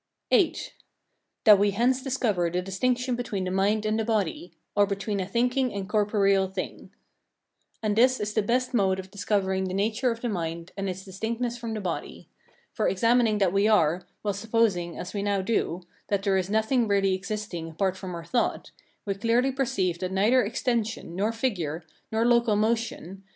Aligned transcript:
VIII. 0.31 0.55
That 1.43 1.59
we 1.59 1.69
hence 1.69 2.01
discover 2.01 2.49
the 2.49 2.63
distinction 2.63 3.15
between 3.15 3.43
the 3.43 3.51
mind 3.51 3.85
and 3.85 3.99
the 3.99 4.03
body, 4.03 4.51
or 4.75 4.87
between 4.87 5.19
a 5.19 5.27
thinking 5.27 5.71
and 5.75 5.87
corporeal 5.87 6.47
thing. 6.47 6.89
And 7.83 7.95
this 7.95 8.19
is 8.19 8.33
the 8.33 8.41
best 8.41 8.73
mode 8.73 8.97
of 8.97 9.11
discovering 9.11 9.65
the 9.65 9.75
nature 9.75 10.09
of 10.09 10.21
the 10.21 10.27
mind, 10.27 10.71
and 10.75 10.89
its 10.89 11.05
distinctness 11.05 11.55
from 11.59 11.75
the 11.75 11.81
body: 11.81 12.27
for 12.73 12.87
examining 12.87 13.37
what 13.37 13.53
we 13.53 13.67
are, 13.67 14.07
while 14.23 14.33
supposing, 14.33 14.97
as 14.97 15.13
we 15.13 15.21
now 15.21 15.43
do, 15.43 15.83
that 16.07 16.23
there 16.23 16.35
is 16.35 16.49
nothing 16.49 16.87
really 16.87 17.13
existing 17.13 17.69
apart 17.69 17.95
from 17.95 18.15
our 18.15 18.25
thought, 18.25 18.71
we 19.05 19.13
clearly 19.13 19.51
perceive 19.51 19.99
that 19.99 20.11
neither 20.11 20.43
extension, 20.43 21.15
nor 21.15 21.31
figure, 21.31 21.83
nor 22.11 22.25
local 22.25 22.55
motion,[Footnote: 22.55 22.55
Instead 22.55 22.55
of 22.55 22.55
"local 22.55 22.55
motion," 22.55 22.57
the 22.57 22.57
French 22.57 22.59
has 22.59 23.01
"existence 23.01 23.07
in 23.07 23.19
any 23.21 23.21
place." 23.21 23.29